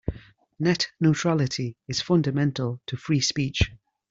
Net 0.59 0.87
neutrality 0.99 1.77
is 1.87 2.01
fundamental 2.01 2.81
to 2.87 2.97
free 2.97 3.21
speech. 3.21 3.69